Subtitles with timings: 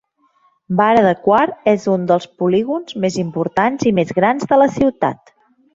[0.79, 5.37] Vara de Quart és un dels polígons més importants i més grans de la ciutat.